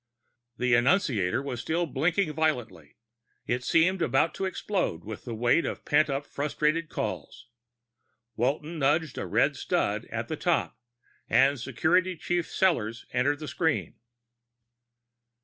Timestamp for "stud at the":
9.55-10.35